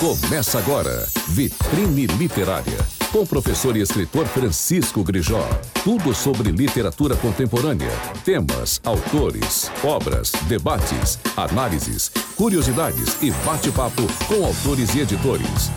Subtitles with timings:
[0.00, 2.78] Começa agora, Vitrine Literária,
[3.12, 5.46] com o professor e escritor Francisco Grijó.
[5.84, 7.90] Tudo sobre literatura contemporânea,
[8.24, 15.68] temas, autores, obras, debates, análises, curiosidades e bate-papo com autores e editores.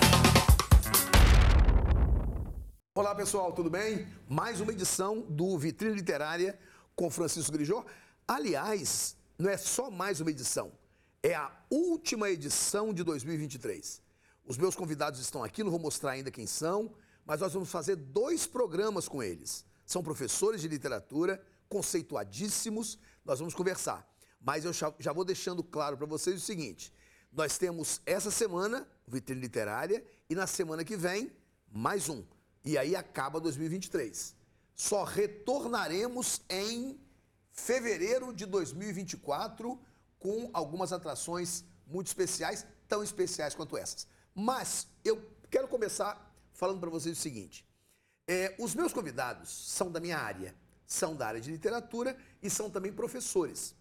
[2.96, 4.08] Olá pessoal, tudo bem?
[4.30, 6.58] Mais uma edição do Vitrine Literária
[6.96, 7.84] com Francisco Grijó.
[8.26, 10.71] Aliás, não é só mais uma edição,
[11.21, 14.03] é a última edição de 2023.
[14.46, 16.94] Os meus convidados estão aqui, não vou mostrar ainda quem são,
[17.26, 19.66] mas nós vamos fazer dois programas com eles.
[19.85, 24.08] São professores de literatura, conceituadíssimos, nós vamos conversar.
[24.41, 26.94] Mas eu já vou deixando claro para vocês o seguinte:
[27.32, 31.32] nós temos essa semana vitrine literária e na semana que vem
[31.71, 32.26] mais um.
[32.66, 34.35] E aí acaba 2023.
[34.76, 36.99] Só retornaremos em
[37.52, 39.80] fevereiro de 2024
[40.20, 44.07] com algumas atrações muito especiais, tão especiais quanto essas.
[44.36, 47.66] Mas eu quero começar falando para vocês o seguinte:
[48.27, 52.70] é, os meus convidados são da minha área, são da área de literatura e são
[52.70, 53.76] também professores.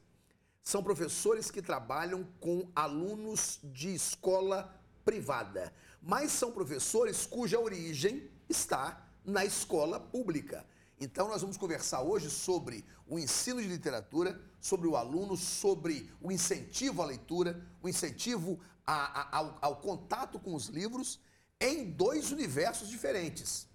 [0.62, 4.72] São professores que trabalham com alunos de escola
[5.04, 10.64] privada, mas são professores cuja origem está na escola pública.
[11.00, 16.30] Então, nós vamos conversar hoje sobre o ensino de literatura, sobre o aluno, sobre o
[16.30, 21.18] incentivo à leitura, o incentivo a, a, ao, ao contato com os livros
[21.60, 23.66] em dois universos diferentes,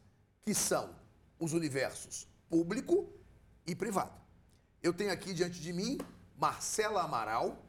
[0.46, 0.96] que são
[1.38, 3.12] os universos público
[3.66, 4.18] e privado.
[4.82, 5.98] Eu tenho aqui diante de mim
[6.38, 7.66] Marcela Amaral,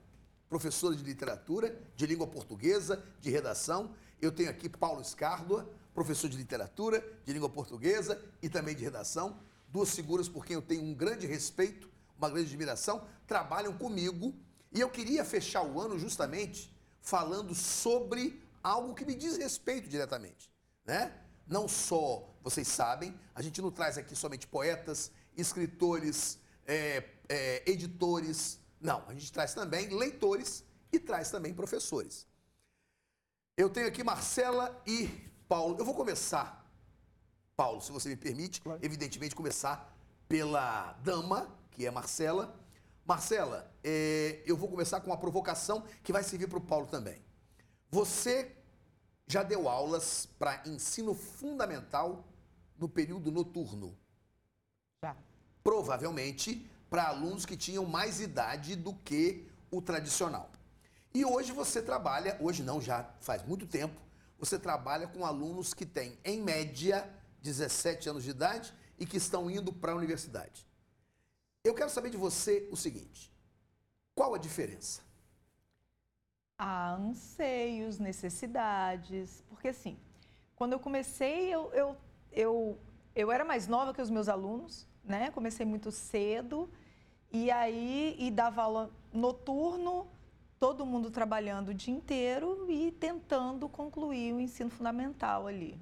[0.49, 3.95] professora de literatura, de língua portuguesa, de redação.
[4.23, 9.41] Eu tenho aqui Paulo Escárdua, professor de literatura, de língua portuguesa e também de redação.
[9.69, 14.35] Duas figuras por quem eu tenho um grande respeito, uma grande admiração, trabalham comigo.
[14.73, 20.53] E eu queria fechar o ano justamente falando sobre algo que me diz respeito diretamente,
[20.85, 21.15] né?
[21.47, 28.61] Não só, vocês sabem, a gente não traz aqui somente poetas, escritores, é, é, editores,
[28.81, 32.27] não, a gente traz também leitores e traz também professores.
[33.57, 35.09] Eu tenho aqui Marcela e
[35.49, 35.77] Paulo.
[35.79, 36.65] Eu vou começar,
[37.57, 38.79] Paulo, se você me permite, claro.
[38.83, 39.97] evidentemente começar
[40.29, 42.59] pela dama, que é Marcela,
[43.07, 47.23] Marcela, é, eu vou começar com uma provocação que vai servir para o Paulo também.
[47.89, 48.57] Você
[49.29, 52.25] já deu aulas para ensino fundamental
[52.77, 53.97] no período noturno?
[55.05, 55.17] Já.
[55.63, 60.51] Provavelmente para alunos que tinham mais idade do que o tradicional.
[61.15, 64.01] E hoje você trabalha, hoje não, já faz muito tempo,
[64.37, 67.09] você trabalha com alunos que têm, em média,
[67.41, 70.68] 17 anos de idade e que estão indo para a universidade.
[71.65, 73.33] Eu quero saber de você o seguinte:
[74.15, 75.03] qual a diferença?
[76.57, 79.97] Há anseios, necessidades, porque assim,
[80.57, 81.97] quando eu comecei, eu, eu,
[82.33, 82.79] eu,
[83.15, 85.31] eu era mais nova que os meus alunos, né?
[85.31, 86.69] Comecei muito cedo
[87.31, 90.09] e aí e dava aula noturno,
[90.59, 95.81] todo mundo trabalhando o dia inteiro e tentando concluir o ensino fundamental ali.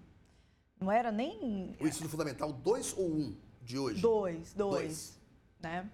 [0.78, 1.74] Não era nem.
[1.80, 4.00] O ensino fundamental 2 ou 1 um de hoje?
[4.02, 4.82] Dois, dois.
[4.82, 5.25] dois
[5.60, 5.88] né?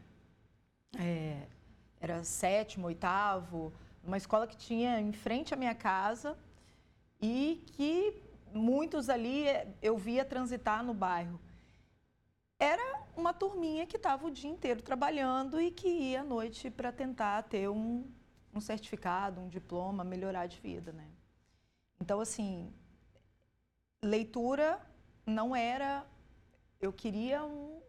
[0.99, 1.47] É,
[2.01, 6.37] era sétimo, oitavo, uma escola que tinha em frente à minha casa
[7.21, 8.21] e que
[8.53, 11.41] muitos ali é, eu via transitar no bairro.
[12.59, 16.93] Era uma turminha que estava o dia inteiro trabalhando e que ia à noite para
[16.93, 18.05] tentar ter um,
[18.55, 21.09] um certificado, um diploma, melhorar de vida, né?
[22.01, 22.73] Então, assim,
[24.03, 24.81] leitura
[25.27, 26.05] não era...
[26.81, 27.81] Eu queria um,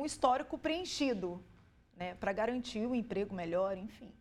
[0.00, 1.42] um histórico preenchido,
[1.94, 4.12] né, para garantir um emprego melhor, enfim.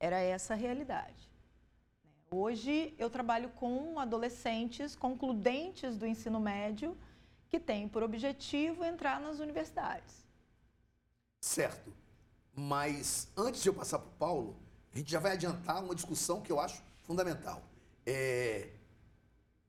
[0.00, 1.30] Era essa a realidade.
[2.04, 2.10] Né.
[2.30, 6.96] Hoje eu trabalho com adolescentes concludentes do ensino médio
[7.48, 10.26] que têm por objetivo entrar nas universidades.
[11.40, 11.94] Certo.
[12.52, 14.56] Mas antes de eu passar para o Paulo,
[14.92, 17.62] a gente já vai adiantar uma discussão que eu acho fundamental.
[18.04, 18.70] É...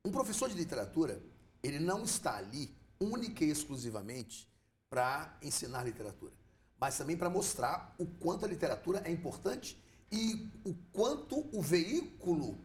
[0.03, 1.21] Um professor de literatura,
[1.62, 4.47] ele não está ali única e exclusivamente
[4.89, 6.34] para ensinar literatura,
[6.80, 9.78] mas também para mostrar o quanto a literatura é importante
[10.12, 12.57] e o quanto o veículo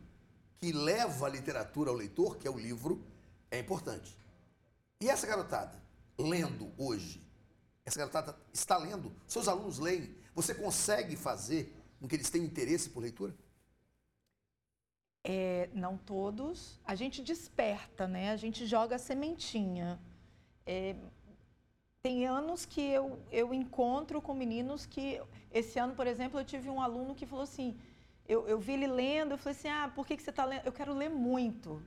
[0.58, 3.04] que leva a literatura ao leitor, que é o livro,
[3.50, 4.16] é importante.
[5.00, 5.82] E essa garotada,
[6.16, 7.20] lendo hoje,
[7.84, 12.90] essa garotada está lendo, seus alunos leem, você consegue fazer com que eles tenham interesse
[12.90, 13.34] por leitura?
[15.24, 16.80] É, não todos.
[16.84, 18.30] A gente desperta, né?
[18.30, 20.00] A gente joga a sementinha.
[20.66, 20.96] É,
[22.02, 25.22] tem anos que eu, eu encontro com meninos que.
[25.52, 27.78] Esse ano, por exemplo, eu tive um aluno que falou assim:
[28.26, 30.66] eu, eu vi ele lendo, eu falei assim, ah, por que, que você está lendo?
[30.66, 31.80] Eu quero ler muito.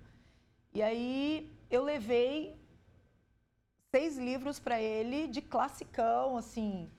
[0.74, 2.56] E aí eu levei
[3.94, 6.90] seis livros para ele de classicão, assim,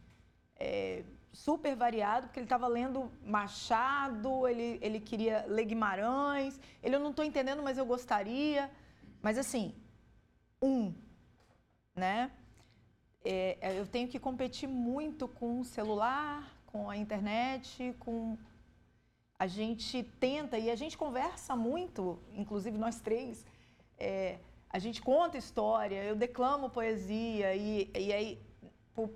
[0.56, 1.02] é,
[1.32, 7.10] super variado, porque ele estava lendo Machado, ele, ele queria ler Guimarães, ele eu não
[7.10, 8.70] estou entendendo, mas eu gostaria.
[9.22, 9.74] Mas assim,
[10.60, 10.92] um,
[11.94, 12.30] né?
[13.28, 18.38] É, é, eu tenho que competir muito com o celular, com a internet, com
[19.36, 23.44] a gente tenta e a gente conversa muito, inclusive nós três,
[23.98, 24.38] é,
[24.70, 28.40] a gente conta história, eu declamo poesia e, e aí
[28.94, 29.10] por,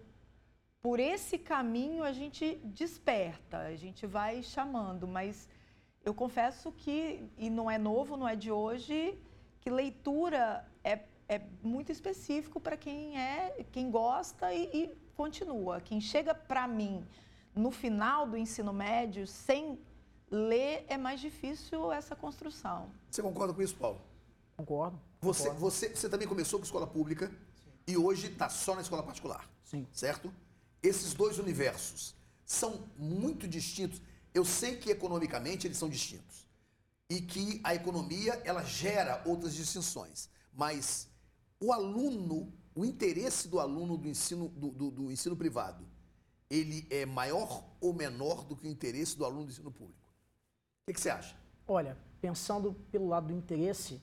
[0.83, 5.49] por, esse caminho a gente desperta, a gente vai chamando, mas
[6.05, 9.17] eu confesso que, e não é novo, não é de hoje,
[9.61, 10.69] que leitura
[11.31, 15.81] é, muito específico para quem é, quem gosta e, e continua.
[15.81, 17.07] Quem chega para mim
[17.55, 19.79] no final do ensino médio sem
[20.29, 22.91] ler é mais difícil essa construção.
[23.09, 24.01] Você concorda com isso, Paulo?
[24.57, 25.01] Concordo.
[25.21, 25.61] Você, concordo.
[25.61, 27.71] você, você também começou com escola pública Sim.
[27.87, 29.49] e hoje está só na escola particular.
[29.63, 29.87] Sim.
[29.93, 30.35] Certo?
[30.83, 34.03] Esses dois universos são muito distintos.
[34.35, 36.49] Eu sei que economicamente eles são distintos
[37.09, 41.10] e que a economia ela gera outras distinções, mas
[41.61, 45.85] o aluno, o interesse do aluno do ensino, do, do, do ensino privado,
[46.49, 50.09] ele é maior ou menor do que o interesse do aluno do ensino público?
[50.83, 51.37] O que, que você acha?
[51.69, 54.01] Olha, pensando pelo lado do interesse,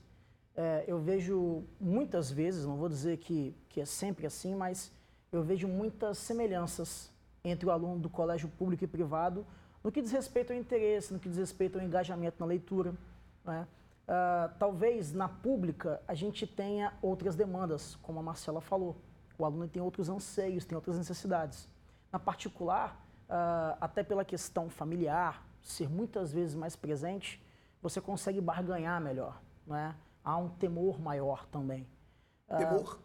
[0.56, 4.92] é, eu vejo muitas vezes, não vou dizer que, que é sempre assim, mas
[5.31, 7.12] eu vejo muitas semelhanças
[7.44, 9.45] entre o aluno do colégio público e privado
[9.83, 12.94] no que diz respeito ao interesse, no que diz respeito ao engajamento na leitura.
[13.45, 13.68] Né?
[14.07, 18.95] Uh, talvez na pública a gente tenha outras demandas, como a Marcela falou.
[19.38, 21.68] O aluno tem outros anseios, tem outras necessidades.
[22.12, 27.44] Na particular, uh, até pela questão familiar, ser muitas vezes mais presente,
[27.81, 29.42] você consegue barganhar melhor.
[29.65, 29.94] Né?
[30.24, 31.86] Há um temor maior também.
[32.48, 32.95] Temor?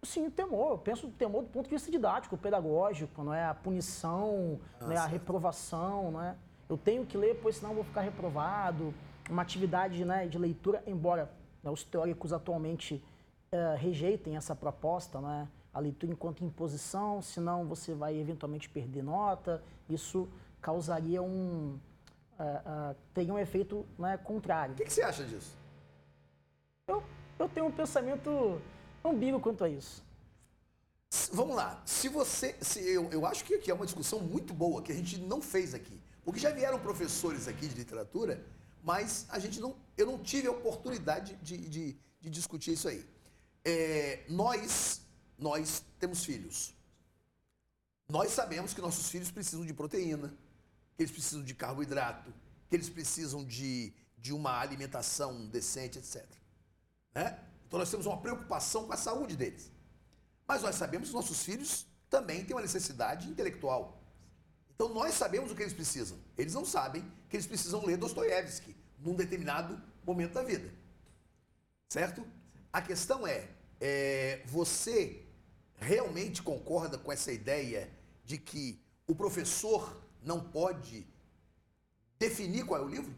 [0.00, 0.72] Uh, sim, temor.
[0.72, 3.44] Eu penso temor do ponto de vista didático, pedagógico, não é?
[3.44, 4.96] a punição, ah, né?
[4.96, 6.12] a reprovação.
[6.12, 6.36] Não é?
[6.68, 8.94] Eu tenho que ler, pois senão eu vou ficar reprovado.
[9.32, 11.32] Uma atividade né, de leitura, embora
[11.62, 13.02] né, os teóricos atualmente
[13.50, 15.48] uh, rejeitem essa proposta, né?
[15.72, 19.62] a leitura enquanto imposição, senão você vai eventualmente perder nota.
[19.88, 20.28] Isso
[20.60, 21.78] causaria um,
[22.38, 24.74] uh, uh, teria um efeito né, contrário.
[24.74, 25.56] O que, que, você acha disso?
[26.86, 27.02] Eu,
[27.38, 28.60] eu tenho um pensamento
[29.02, 30.04] ambíguo quanto a isso.
[31.32, 31.80] Vamos lá.
[31.86, 32.54] Se você.
[32.60, 35.40] Se eu, eu acho que, que é uma discussão muito boa, que a gente não
[35.40, 35.98] fez aqui.
[36.22, 38.44] Porque já vieram professores aqui de literatura,
[38.82, 39.76] mas a gente não.
[39.96, 43.06] Eu não tive a oportunidade de, de, de discutir isso aí.
[43.64, 45.02] É, nós,
[45.38, 46.74] nós temos filhos.
[48.08, 50.28] Nós sabemos que nossos filhos precisam de proteína,
[50.96, 52.34] que eles precisam de carboidrato,
[52.68, 56.26] que eles precisam de, de uma alimentação decente, etc.
[57.14, 57.38] Né?
[57.66, 59.70] Então nós temos uma preocupação com a saúde deles.
[60.46, 64.01] Mas nós sabemos que nossos filhos também têm uma necessidade intelectual.
[64.74, 66.18] Então nós sabemos o que eles precisam.
[66.36, 70.72] Eles não sabem que eles precisam ler Dostoiévski num determinado momento da vida.
[71.88, 72.24] Certo?
[72.72, 73.48] A questão é,
[73.80, 75.24] é, você
[75.76, 77.90] realmente concorda com essa ideia
[78.24, 81.06] de que o professor não pode
[82.18, 83.12] definir qual é o livro?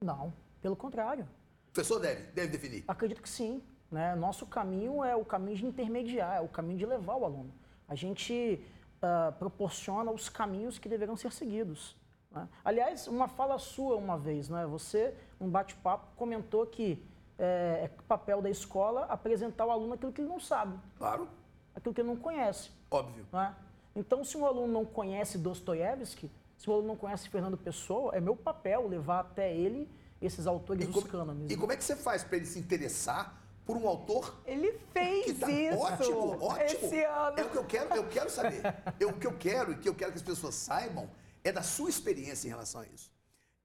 [0.00, 0.32] Não,
[0.62, 1.28] pelo contrário.
[1.68, 2.84] O professor deve, deve definir?
[2.88, 3.62] Acredito que sim.
[3.90, 4.14] Né?
[4.14, 7.52] Nosso caminho é o caminho de intermediar, é o caminho de levar o aluno.
[7.86, 8.62] A gente
[9.02, 11.96] uh, proporciona os caminhos que deverão ser seguidos.
[12.30, 12.48] Né?
[12.64, 14.66] Aliás, uma fala sua uma vez, né?
[14.66, 17.04] você, um bate-papo, comentou que
[17.38, 20.78] é, é papel da escola apresentar ao aluno aquilo que ele não sabe.
[20.96, 21.28] Claro.
[21.74, 22.70] Aquilo que ele não conhece.
[22.90, 23.26] Óbvio.
[23.32, 23.54] Né?
[23.94, 28.20] Então, se o aluno não conhece Dostoiévski, se o aluno não conhece Fernando Pessoa, é
[28.20, 29.88] meu papel levar até ele
[30.20, 31.50] esses autores dos cânones.
[31.50, 33.37] E como é que você faz para ele se interessar
[33.68, 34.34] por um autor?
[34.46, 35.76] Ele fez tá isso.
[35.76, 36.86] Ótimo, ótimo.
[36.86, 37.38] Esse ano.
[37.38, 38.62] É o que eu quero, eu quero saber.
[38.98, 41.10] Eu, o que eu quero e que eu quero que as pessoas saibam
[41.44, 43.12] é da sua experiência em relação a isso.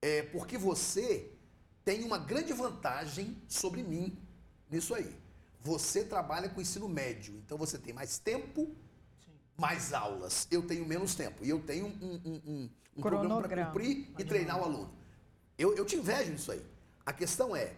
[0.02, 1.32] É porque você
[1.86, 4.14] tem uma grande vantagem sobre mim
[4.70, 5.10] nisso aí.
[5.62, 8.76] Você trabalha com ensino médio, então você tem mais tempo
[9.56, 11.42] mais aulas, eu tenho menos tempo.
[11.42, 14.92] E eu tenho um, um, um, um programa para cumprir e treinar o aluno.
[15.56, 16.62] Eu, eu te invejo nisso aí.
[17.06, 17.72] A questão é,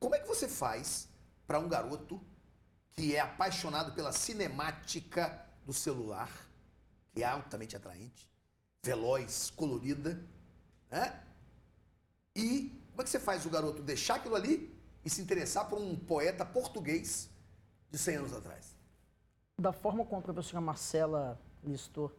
[0.00, 1.11] como é que você faz
[1.52, 2.18] para um garoto
[2.94, 6.30] que é apaixonado pela cinemática do celular,
[7.12, 8.26] que é altamente atraente,
[8.82, 10.18] veloz, colorida,
[10.90, 11.22] né?
[12.34, 15.78] E como é que você faz o garoto deixar aquilo ali e se interessar por
[15.78, 17.28] um poeta português
[17.90, 18.74] de 100 anos atrás?
[19.58, 22.10] da forma como a professora Marcela listou,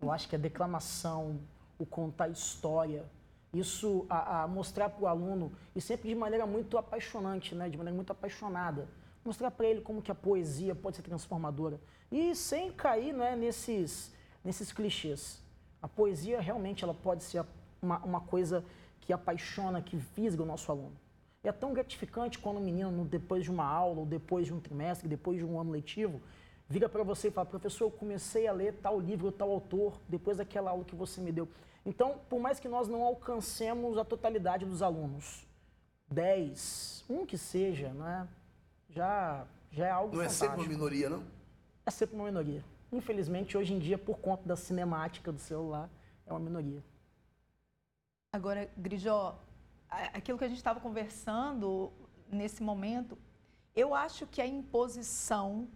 [0.00, 1.42] eu acho que a declamação,
[1.78, 3.04] o contar história,
[3.52, 7.68] Isso a, a mostrar para o aluno, e sempre de maneira muito apaixonante, né?
[7.68, 8.88] de maneira muito apaixonada.
[9.24, 11.80] Mostrar para ele como que a poesia pode ser transformadora.
[12.10, 14.12] E sem cair né, nesses,
[14.44, 15.42] nesses clichês.
[15.80, 17.44] A poesia realmente ela pode ser
[17.80, 18.64] uma, uma coisa
[19.00, 20.96] que apaixona, que fisga o nosso aluno.
[21.44, 24.60] E é tão gratificante quando o menino, depois de uma aula, ou depois de um
[24.60, 26.20] trimestre, depois de um ano letivo,
[26.68, 30.38] vira para você e fala, professor, eu comecei a ler tal livro, tal autor, depois
[30.38, 31.48] daquela aula que você me deu.
[31.84, 35.46] Então, por mais que nós não alcancemos a totalidade dos alunos,
[36.08, 38.28] 10, um que seja, né,
[38.88, 40.44] já, já é algo Não fantástico.
[40.44, 41.24] é sempre uma minoria, não?
[41.84, 42.64] É sempre uma minoria.
[42.92, 45.88] Infelizmente, hoje em dia, por conta da cinemática do celular,
[46.26, 46.84] é uma minoria.
[48.32, 49.38] Agora, Grijó,
[49.88, 51.92] aquilo que a gente estava conversando
[52.30, 53.18] nesse momento,
[53.74, 55.68] eu acho que a imposição,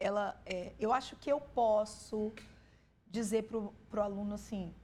[0.00, 2.32] ela, é, eu acho que eu posso
[3.06, 4.74] dizer para o aluno assim,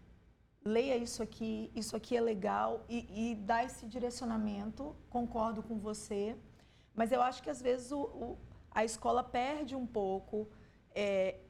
[0.65, 6.37] leia isso aqui, isso aqui é legal e, e dar esse direcionamento, concordo com você,
[6.95, 8.38] mas eu acho que às vezes o, o,
[8.71, 10.49] a escola perde um pouco,
[10.95, 11.41] é,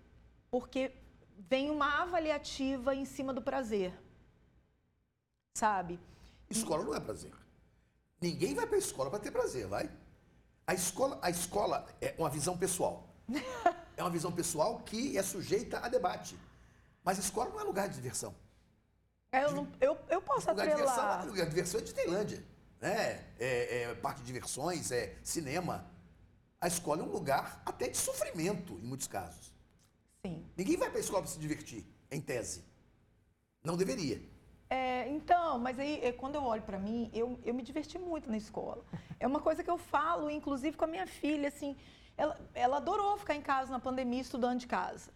[0.51, 0.93] porque
[1.39, 3.93] vem uma avaliativa em cima do prazer,
[5.55, 5.99] sabe?
[6.51, 7.33] Escola não é prazer.
[8.21, 9.91] Ninguém vai para a escola para ter prazer, vai?
[10.67, 13.09] A escola, a escola é uma visão pessoal.
[13.97, 16.39] É uma visão pessoal que é sujeita a debate.
[17.03, 18.33] Mas a escola não é lugar de diversão.
[19.31, 21.27] É, eu, não, eu, eu posso lugar de diversão, atrelar.
[21.27, 22.45] lugar de diversão é Disneylândia.
[22.81, 23.25] Né?
[23.39, 25.85] É, é parque de diversões, é cinema.
[26.61, 29.53] A escola é um lugar até de sofrimento, em muitos casos.
[30.25, 30.45] Sim.
[30.57, 32.65] Ninguém vai para a escola para se divertir, em tese.
[33.63, 34.21] Não deveria.
[34.71, 38.31] É, então, mas aí é, quando eu olho para mim, eu, eu me diverti muito
[38.31, 38.85] na escola.
[39.19, 41.77] É uma coisa que eu falo, inclusive com a minha filha, assim,
[42.17, 45.11] ela, ela adorou ficar em casa na pandemia estudando de casa.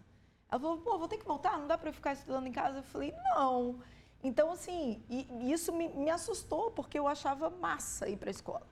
[0.50, 2.78] Ela falou, pô, vou ter que voltar, não dá para eu ficar estudando em casa?
[2.78, 3.80] Eu falei, não.
[4.22, 8.66] Então, assim, e, isso me, me assustou, porque eu achava massa ir para a escola.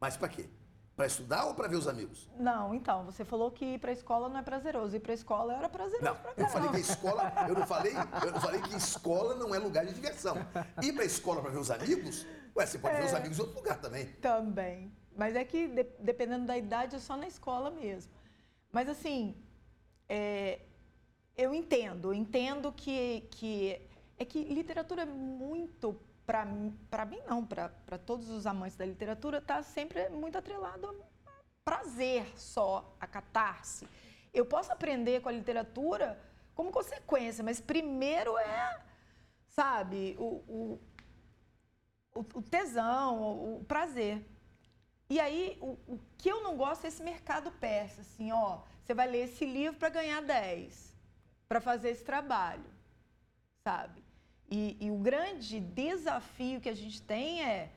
[0.00, 0.48] Mas para quê?
[0.94, 2.28] Para estudar ou para ver os amigos?
[2.38, 4.94] Não, então, você falou que ir para a escola não é prazeroso.
[4.94, 7.66] Ir para a escola era prazeroso Não, pra eu falei que a escola, eu não
[7.66, 7.92] falei,
[8.26, 10.36] eu não falei que escola não é lugar de diversão.
[10.82, 13.06] Ir para a escola para ver os amigos, ué, você pode ver É.
[13.06, 14.06] os amigos em outro lugar também.
[14.20, 14.92] Também.
[15.16, 18.12] Mas é que, de- dependendo da idade, é só na escola mesmo.
[18.70, 19.34] Mas, assim,
[20.08, 20.60] é,
[21.36, 22.08] eu entendo.
[22.08, 23.80] Eu entendo que, que...
[24.20, 25.98] É que literatura é muito...
[26.26, 27.44] Para mim, não.
[27.44, 30.94] Para todos os amantes da literatura, está sempre muito atrelado a
[31.64, 33.88] prazer só, a catarse.
[34.32, 36.20] Eu posso aprender com a literatura
[36.54, 38.80] como consequência, mas primeiro é,
[39.48, 40.78] sabe, o,
[42.14, 44.24] o, o, tesão, o, o prazer.
[45.08, 48.94] E aí, o, o que eu não gosto é esse mercado persa, assim, ó, você
[48.94, 50.94] vai ler esse livro para ganhar 10,
[51.48, 52.70] para fazer esse trabalho,
[53.64, 53.99] sabe?
[54.50, 57.72] E, e o grande desafio que a gente tem é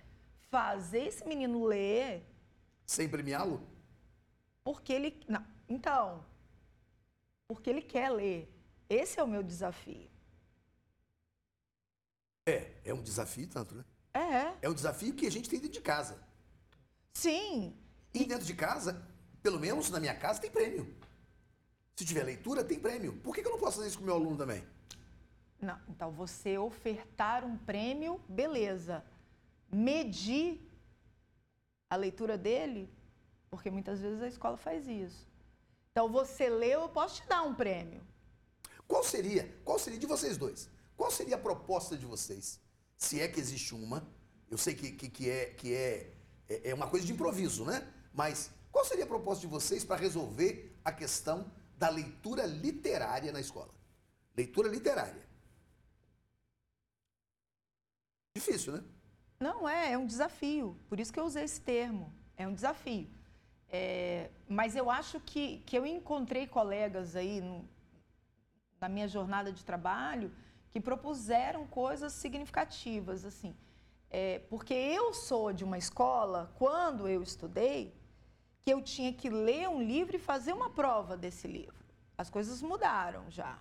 [0.49, 2.23] fazer esse menino ler
[2.85, 3.61] Sem premiá-lo?
[4.63, 5.23] porque ele.
[5.27, 6.25] Não, então,
[7.47, 8.49] porque ele quer ler.
[8.89, 10.09] Esse é o meu desafio.
[12.45, 13.85] É, é um desafio tanto, né?
[14.13, 16.21] É, É um desafio que a gente tem dentro de casa.
[17.13, 17.75] sim.
[18.15, 19.01] E dentro de casa,
[19.41, 20.95] pelo menos na minha casa, tem prêmio.
[21.95, 23.13] Se tiver leitura, tem prêmio.
[23.23, 24.63] Por que que eu não posso fazer isso com o meu aluno também?
[25.63, 29.03] Não, então você ofertar um prêmio, beleza.
[29.72, 30.60] Medir
[31.89, 32.93] a leitura dele,
[33.50, 35.25] porque muitas vezes a escola faz isso.
[35.91, 38.01] Então você leu, eu posso te dar um prêmio.
[38.88, 40.70] Qual seria, qual seria de vocês dois?
[40.98, 42.60] Qual seria a proposta de vocês?
[42.98, 44.05] Se é que existe uma,
[44.51, 46.13] eu sei que, que, que é, que é,
[46.50, 47.88] é é uma coisa de improviso, né?
[48.13, 53.39] Mas qual seria a proposta de vocês para resolver a questão da leitura literária na
[53.39, 53.74] escola?
[54.36, 55.22] Leitura literária.
[58.43, 58.83] Difícil, né?
[59.39, 60.77] Não é, é um desafio.
[60.89, 62.12] Por isso que eu usei esse termo.
[62.35, 63.07] É um desafio.
[63.69, 67.67] É, mas eu acho que, que eu encontrei colegas aí no-
[68.79, 70.31] na minha jornada de trabalho
[70.69, 73.55] que propuseram coisas significativas, assim.
[74.09, 77.95] É, porque eu sou de uma escola, quando eu estudei,
[78.62, 81.75] que eu tinha que ler um livro e fazer uma prova desse livro.
[82.17, 83.57] As coisas mudaram já.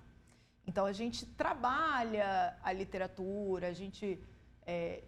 [0.67, 4.21] Então a gente trabalha a literatura, a gente
[4.66, 5.02] é,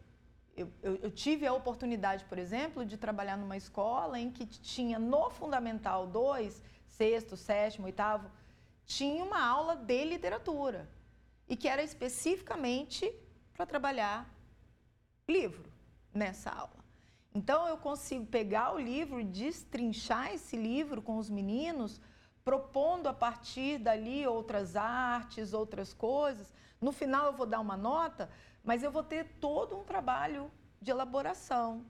[0.57, 4.99] eu, eu- eu tive a oportunidade, por exemplo, de trabalhar numa escola em que tinha
[4.99, 8.31] no Fundamental 2, sexto, sétimo, oitavo,
[8.87, 10.89] tinha uma aula de literatura.
[11.49, 13.13] E que era especificamente
[13.53, 14.29] para trabalhar
[15.29, 15.71] livro
[16.13, 16.83] nessa aula.
[17.35, 22.01] Então eu consigo pegar o livro destrinchar esse livro com os meninos,
[22.45, 26.53] propondo a partir dali outras artes, outras coisas.
[26.81, 28.31] No final eu vou dar uma nota,
[28.63, 31.85] Mas eu vou ter todo um trabalho de elaboração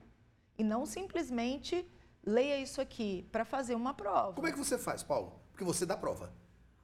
[0.57, 1.89] e não simplesmente
[2.21, 4.33] leia isso aqui para fazer uma prova.
[4.33, 5.39] Como é que você faz, Paulo?
[5.51, 6.33] Porque você dá prova.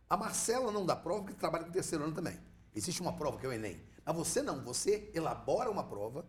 [0.10, 2.40] A Marcela não dá prova porque trabalha com terceiro ano também.
[2.74, 3.82] Existe uma prova que é o Enem.
[4.06, 6.26] Mas você não, você elabora uma prova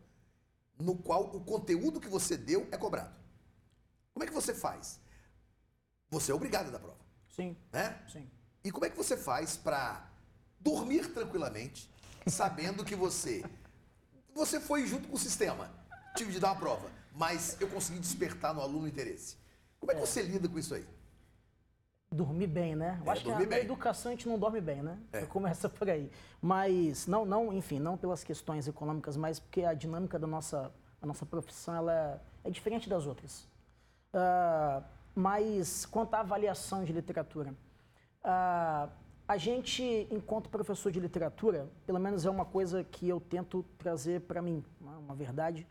[0.77, 3.15] no qual o conteúdo que você deu é cobrado.
[4.13, 5.01] Como é que você faz?
[6.11, 7.02] Você é obrigado a dar prova.
[7.33, 7.57] Sim.
[7.73, 7.99] Né?
[8.09, 8.31] Sim.
[8.63, 10.09] E como é que você faz para
[10.61, 11.91] dormir tranquilamente,
[12.27, 13.43] sabendo que você
[14.35, 15.71] você foi junto com o sistema,
[16.17, 19.37] tive de dar uma prova, mas eu consegui despertar no aluno interesse.
[19.79, 20.87] Como é que você lida com isso aí?
[22.11, 22.99] Dormir bem, né?
[23.05, 24.99] Eu É, acho que dormir na educação a gente não dorme bem, né?
[25.13, 25.25] É.
[25.27, 26.11] Começa por aí.
[26.41, 31.07] Mas, não, não, enfim, não pelas questões econômicas, mas porque a dinâmica da nossa, da
[31.07, 31.93] nossa profissão ela
[32.45, 33.47] é, é diferente das outras.
[34.15, 34.83] Ah,
[35.15, 37.55] mas, quanto à avaliação de literatura,
[38.25, 38.89] ah,
[39.27, 44.23] a gente, enquanto professor de literatura, pelo menos é uma coisa que eu tento trazer
[44.23, 45.67] para mim, uma uma verdade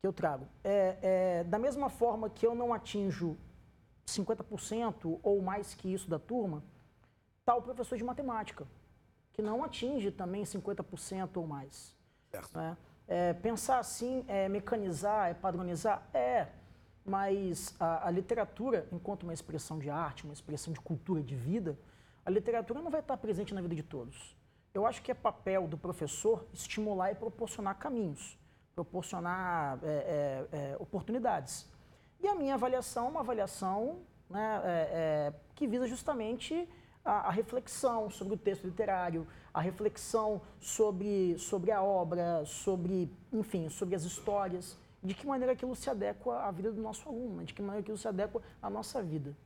[0.00, 0.48] que eu trago.
[0.64, 3.36] É, é, da mesma forma que eu não atinjo
[4.06, 6.62] 50% ou mais que isso da turma,
[7.40, 8.66] está o professor de matemática,
[9.32, 11.96] que não atinge também 50% ou mais.
[12.30, 12.58] Certo.
[12.58, 12.76] né?
[13.06, 16.02] É, pensar assim é mecanizar, é padronizar?
[16.14, 16.48] É,
[17.04, 21.78] mas a, a literatura, enquanto uma expressão de arte, uma expressão de cultura, de vida,
[22.24, 24.36] a literatura não vai estar presente na vida de todos.
[24.72, 28.38] Eu acho que é papel do professor estimular e proporcionar caminhos,
[28.74, 31.66] proporcionar é, é, é, oportunidades.
[32.20, 33.98] E a minha avaliação é uma avaliação
[34.30, 36.68] né, é, é, que visa justamente
[37.04, 43.68] a, a reflexão sobre o texto literário, a reflexão sobre, sobre a obra, sobre, enfim,
[43.68, 47.44] sobre as histórias, de que maneira aquilo se adequa à vida do nosso aluno, né,
[47.44, 49.36] de que maneira aquilo se adequa à nossa vida.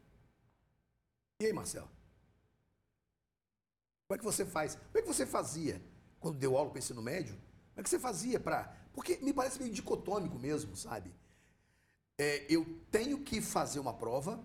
[1.41, 1.89] E aí, Marcelo?
[4.07, 4.75] Como é que você faz?
[4.75, 5.83] Como é que você fazia
[6.21, 7.35] quando deu aula para ensino médio?
[7.35, 8.75] Como é que você fazia para.
[8.93, 11.13] Porque me parece meio dicotômico mesmo, sabe?
[12.19, 14.43] É, eu tenho que fazer uma prova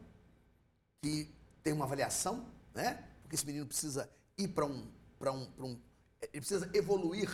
[1.02, 3.08] que tem uma avaliação, né?
[3.22, 5.82] Porque esse menino precisa ir para um, um, um.
[6.22, 7.30] Ele precisa evoluir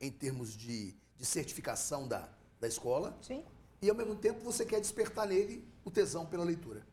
[0.00, 2.28] em termos de, de certificação da,
[2.60, 3.16] da escola.
[3.20, 3.44] Sim.
[3.80, 6.86] E ao mesmo tempo você quer despertar nele o tesão pela leitura.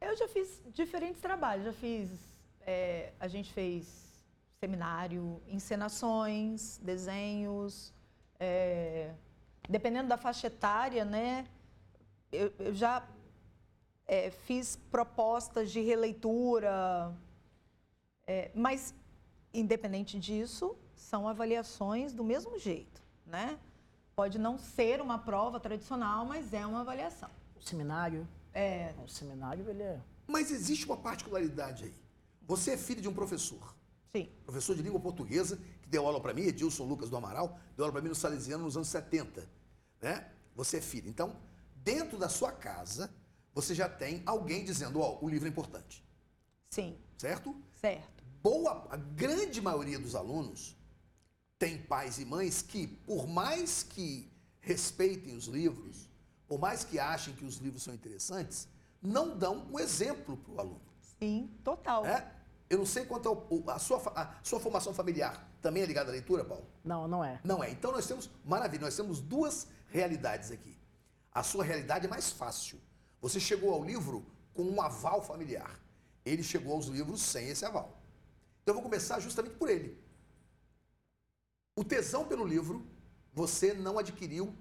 [0.00, 2.10] Eu já fiz diferentes trabalhos, já fiz.
[2.60, 4.02] é, a gente fez
[4.60, 7.92] seminário, encenações, desenhos.
[8.38, 9.14] é,
[9.68, 11.46] dependendo da faixa etária, né?
[12.30, 13.06] Eu, eu já
[14.06, 17.14] é, fiz propostas de releitura.
[18.26, 18.94] é, mas,
[19.54, 23.58] independente disso, são avaliações do mesmo jeito, né?
[24.22, 27.28] Pode não ser uma prova tradicional, mas é uma avaliação.
[27.56, 31.94] O seminário, É, o seminário ele é Mas existe uma particularidade aí.
[32.46, 33.74] Você é filho de um professor.
[34.14, 34.28] sim.
[34.44, 37.92] professor de língua portuguesa, que deu aula para mim, Edilson Lucas do Amaral, deu aula
[37.92, 39.44] para mim no Salesiano nos anos 70.
[40.00, 40.24] Né?
[40.54, 41.08] Você é filho.
[41.08, 41.34] Então,
[41.74, 43.10] dentro da sua casa,
[43.52, 46.04] você já tem alguém dizendo, ó, o livro é importante.
[46.70, 47.56] Sim, Certo?
[47.80, 48.22] certo.
[48.40, 50.76] Boa, a grande maioria dos alunos
[51.62, 54.28] tem pais e mães que, por mais que
[54.60, 56.08] respeitem os livros,
[56.48, 58.66] por mais que achem que os livros são interessantes,
[59.00, 60.80] não dão um exemplo para o aluno.
[61.20, 62.04] Sim, total.
[62.04, 62.32] É?
[62.68, 66.12] Eu não sei quanto ao- a, sua, a sua formação familiar também é ligada à
[66.12, 66.66] leitura, Paulo?
[66.84, 67.40] Não, não é.
[67.44, 67.70] Não é.
[67.70, 70.76] Então nós temos, maravilha, nós temos duas realidades aqui.
[71.30, 72.80] A sua realidade é mais fácil.
[73.20, 75.78] Você chegou ao livro com um aval familiar.
[76.24, 78.02] Ele chegou aos livros sem esse aval.
[78.64, 80.01] Então eu vou começar justamente por ele.
[81.74, 82.84] O tesão pelo livro
[83.32, 84.54] você não adquiriu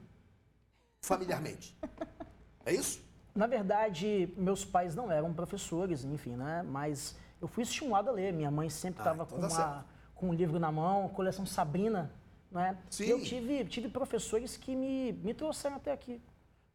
[1.02, 1.78] familiarmente.
[2.64, 3.04] É isso?
[3.34, 6.62] Na verdade, meus pais não eram professores, enfim, né?
[6.62, 8.32] Mas eu fui estimulado a ler.
[8.32, 12.12] Minha mãe sempre Ah, estava então com, tá com um livro na mão, coleção Sabrina,
[12.52, 12.78] né?
[12.88, 13.06] Sim.
[13.06, 16.22] E eu tive, tive professores que me, me trouxeram até aqui.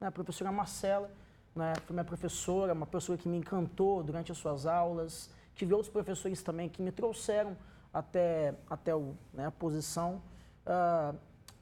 [0.01, 0.09] Né?
[0.09, 1.09] A professora Marcela,
[1.55, 1.73] né?
[1.87, 5.31] foi minha professora, uma professora que me encantou durante as suas aulas.
[5.55, 7.57] Tive outros professores também que me trouxeram
[7.99, 10.23] até, até o, né, a posição.
[10.67, 11.15] Ah,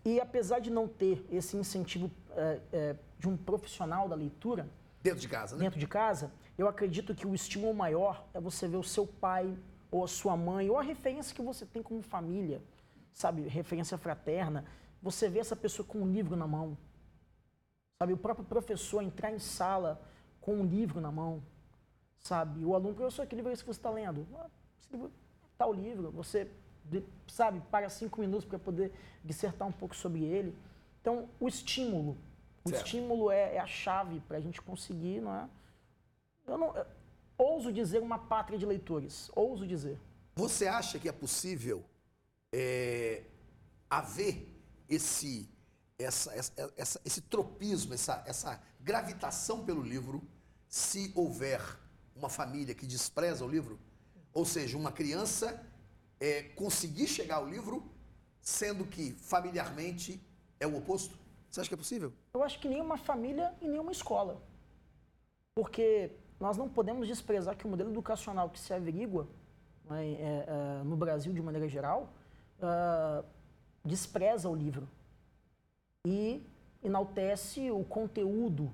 [0.04, 4.68] e apesar de não ter esse incentivo eh, eh, de um profissional da leitura,
[5.02, 5.64] Dentro de casa, né?
[5.64, 9.56] dentro de casa, eu acredito que o estímulo maior é você ver o seu pai
[9.90, 12.60] ou a sua mãe, ou a referência que você tem como família,
[13.12, 14.64] sabe, referência fraterna,
[15.00, 16.76] você vê essa pessoa com um livro na mão,
[17.98, 20.00] sabe, o próprio professor entrar em sala
[20.40, 21.42] com um livro na mão,
[22.18, 24.26] sabe, o aluno, professor, que livro é esse que você está lendo?
[24.36, 24.46] "Ah,
[24.80, 25.12] esse livro,
[25.56, 26.50] tal livro, você,
[27.26, 28.92] sabe, para cinco minutos para poder
[29.24, 30.54] dissertar um pouco sobre ele.
[31.00, 32.16] Então, o estímulo,
[32.64, 32.84] o Certo.
[32.86, 35.48] estímulo é, é a chave para a gente conseguir, não é?
[36.46, 36.86] Eu não, eu
[37.36, 39.98] ouso dizer uma pátria de leitores, ouso dizer.
[40.36, 41.84] Você acha que é possível
[42.52, 43.24] é,
[43.88, 44.48] haver
[44.88, 45.48] esse,
[45.98, 50.22] essa, essa, essa, esse tropismo, essa, essa gravitação pelo livro,
[50.68, 51.60] se houver
[52.14, 53.78] uma família que despreza o livro?
[54.34, 55.64] Ou seja, uma criança
[56.20, 57.84] é, conseguir chegar ao livro,
[58.40, 60.20] sendo que familiarmente
[60.58, 61.16] é o oposto?
[61.48, 62.12] Você acha que é possível?
[62.34, 64.42] Eu acho que nenhuma família e nenhuma escola.
[65.54, 69.28] Porque nós não podemos desprezar que o modelo educacional que se averigua
[69.88, 72.12] né, é, é, no Brasil de maneira geral
[72.58, 73.24] uh,
[73.84, 74.88] despreza o livro
[76.06, 76.44] e
[76.82, 78.72] enaltece o conteúdo,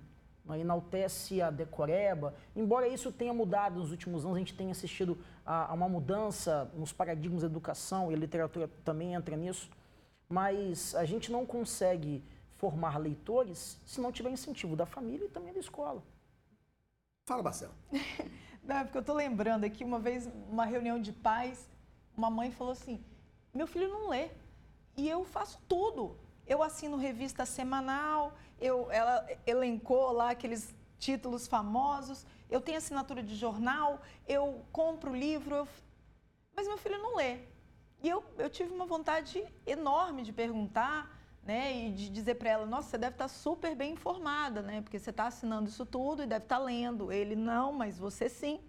[0.59, 2.35] enaltece a decoreba.
[2.55, 6.71] Embora isso tenha mudado nos últimos anos, a gente tem assistido a, a uma mudança
[6.75, 9.71] nos paradigmas da educação e a literatura também entra nisso,
[10.29, 12.23] mas a gente não consegue
[12.57, 16.03] formar leitores se não tiver incentivo da família e também da escola.
[17.27, 17.73] Fala, Marcelo.
[18.63, 21.69] Não, é porque eu estou lembrando aqui, uma vez, uma reunião de pais,
[22.17, 23.03] uma mãe falou assim,
[23.55, 24.29] meu filho não lê.
[24.97, 26.17] E eu faço tudo.
[26.51, 33.37] Eu assino revista semanal, eu, ela elencou lá aqueles títulos famosos, eu tenho assinatura de
[33.37, 35.69] jornal, eu compro livro, eu...
[36.57, 37.39] mas meu filho não lê.
[38.03, 42.67] E eu, eu tive uma vontade enorme de perguntar, né, e de dizer para ela,
[42.67, 46.25] nossa, você deve estar tá super bem informada, né, porque você está assinando isso tudo
[46.25, 47.13] e deve estar tá lendo.
[47.13, 48.61] Ele, não, mas você sim.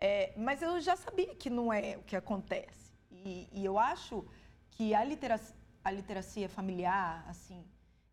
[0.00, 2.92] É, mas eu já sabia que não é o que acontece.
[3.10, 4.24] E, e eu acho
[4.70, 5.57] que a literacia,
[5.88, 7.64] a literacia familiar, assim,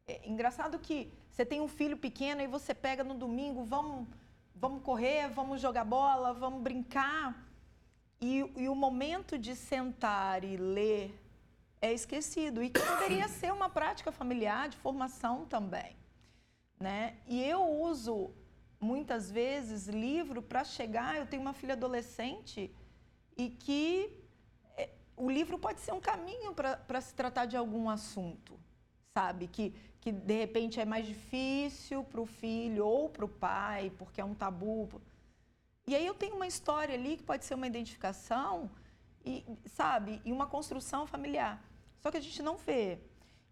[0.07, 4.07] é engraçado que você tem um filho pequeno e você pega no domingo, vamos,
[4.55, 7.35] vamos correr, vamos jogar bola, vamos brincar.
[8.21, 11.21] E, e o momento de sentar e ler
[11.81, 15.95] é esquecido e que poderia ser uma prática familiar de formação também,
[16.79, 17.17] né?
[17.27, 18.33] E eu uso
[18.79, 22.73] muitas vezes livro para chegar, eu tenho uma filha adolescente
[23.35, 24.24] e que
[25.17, 28.59] o livro pode ser um caminho para se tratar de algum assunto,
[29.13, 29.47] sabe?
[29.47, 34.19] Que, que de repente é mais difícil para o filho ou para o pai, porque
[34.19, 34.89] é um tabu.
[35.87, 38.69] E aí eu tenho uma história ali que pode ser uma identificação
[39.23, 41.61] e, sabe, e uma construção familiar.
[41.99, 42.99] Só que a gente não vê.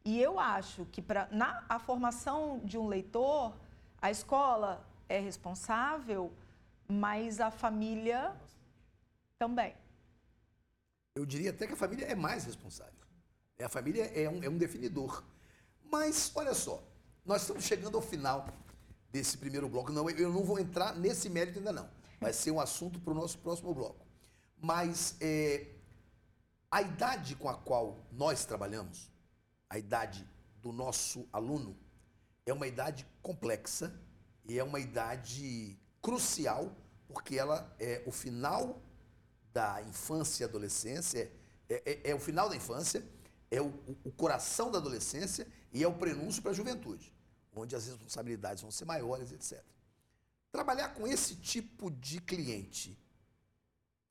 [0.06, 3.56] E eu acho que para na a formação de um leitor,
[4.02, 6.34] a escola é responsável,
[6.88, 8.36] mas a família
[9.38, 9.73] também.
[11.15, 12.93] Eu diria até que a família é mais responsável.
[13.63, 15.23] A família é um, é um definidor.
[15.84, 16.84] Mas, olha só,
[17.23, 18.47] nós estamos chegando ao final
[19.12, 19.91] desse primeiro bloco.
[19.91, 21.89] Não, eu não vou entrar nesse mérito ainda não.
[22.19, 24.06] Vai ser um assunto para o nosso próximo bloco.
[24.60, 25.67] Mas é,
[26.71, 29.12] a idade com a qual nós trabalhamos,
[29.69, 30.28] a idade
[30.62, 31.78] do nosso aluno,
[32.45, 33.93] é uma idade complexa
[34.45, 36.76] e é uma idade crucial,
[37.08, 38.82] porque ela é o final
[39.53, 41.31] da infância e adolescência,
[41.69, 43.05] é, é, é o final da infância,
[43.51, 43.71] é o,
[44.03, 47.13] o coração da adolescência e é o prenúncio para a juventude,
[47.55, 49.63] onde as responsabilidades vão ser maiores, etc.
[50.51, 52.97] Trabalhar com esse tipo de cliente,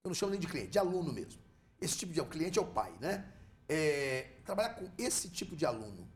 [0.05, 1.40] eu não chamo nem de cliente, de aluno mesmo.
[1.81, 3.33] Esse tipo de cliente é o pai, né?
[3.68, 6.11] É, trabalhar com esse tipo de aluno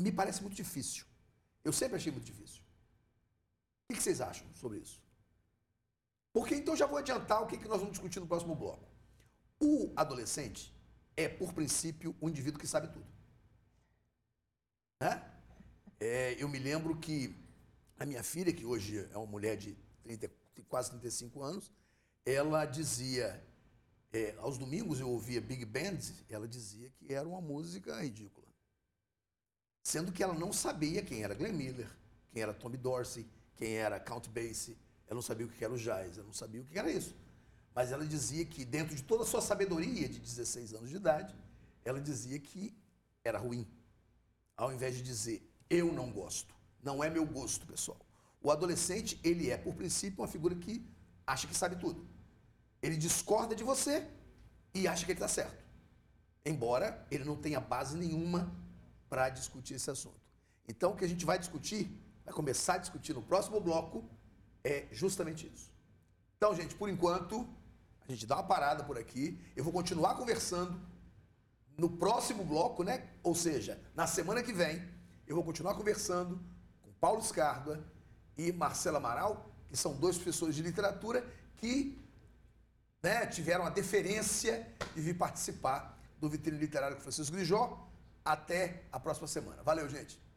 [0.00, 1.04] me parece muito difícil.
[1.64, 2.62] Eu sempre achei muito difícil.
[3.88, 5.00] O que vocês acham sobre isso?
[6.38, 8.88] Porque então já vou adiantar o que nós vamos discutir no próximo bloco.
[9.58, 10.72] O adolescente
[11.16, 13.04] é, por princípio, um indivíduo que sabe tudo.
[15.00, 15.20] Né?
[15.98, 17.34] É, eu me lembro que
[17.98, 20.30] a minha filha, que hoje é uma mulher de 30,
[20.68, 21.72] quase 35 anos,
[22.24, 23.44] ela dizia,
[24.12, 25.98] é, aos domingos eu ouvia Big Band,
[26.28, 28.46] ela dizia que era uma música ridícula.
[29.82, 31.90] Sendo que ela não sabia quem era Glenn Miller,
[32.30, 35.78] quem era Tommy Dorsey, quem era Count Basie, ela não sabia o que era o
[35.78, 37.16] jazz, ela não sabia o que era isso.
[37.74, 41.34] Mas ela dizia que, dentro de toda a sua sabedoria de 16 anos de idade,
[41.84, 42.76] ela dizia que
[43.24, 43.66] era ruim.
[44.56, 47.98] Ao invés de dizer, eu não gosto, não é meu gosto, pessoal.
[48.42, 50.84] O adolescente, ele é, por princípio, uma figura que
[51.26, 52.06] acha que sabe tudo.
[52.82, 54.06] Ele discorda de você
[54.74, 55.64] e acha que ele está certo.
[56.44, 58.52] Embora ele não tenha base nenhuma
[59.08, 60.20] para discutir esse assunto.
[60.68, 61.90] Então, o que a gente vai discutir,
[62.24, 64.04] vai começar a discutir no próximo bloco,
[64.64, 65.70] é justamente isso.
[66.36, 67.48] Então, gente, por enquanto,
[68.08, 69.38] a gente dá uma parada por aqui.
[69.56, 70.80] Eu vou continuar conversando
[71.76, 73.08] no próximo bloco, né?
[73.22, 74.82] Ou seja, na semana que vem,
[75.26, 76.40] eu vou continuar conversando
[76.82, 77.84] com Paulo Scarda
[78.36, 81.24] e Marcela Amaral, que são dois professores de literatura
[81.56, 81.98] que
[83.02, 87.86] né, tiveram a deferência de vir participar do Vitrine Literário com Francisco Grijó
[88.24, 89.62] até a próxima semana.
[89.62, 90.27] Valeu, gente!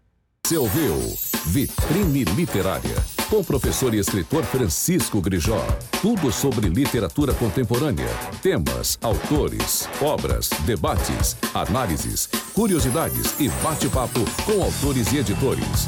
[0.46, 0.98] Você ouviu
[1.46, 2.96] Vitrine Literária,
[3.30, 5.66] com o professor e escritor Francisco Grijó.
[6.02, 8.10] Tudo sobre literatura contemporânea,
[8.42, 15.88] temas, autores, obras, debates, análises, curiosidades e bate-papo com autores e editores.